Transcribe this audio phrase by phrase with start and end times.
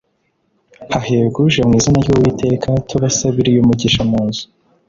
[0.91, 4.43] Hahirwa uje mu izina ry’uwiteka, tubasabiriye umugisha munzu